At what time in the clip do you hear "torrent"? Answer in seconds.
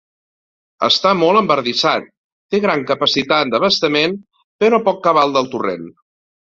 5.57-5.91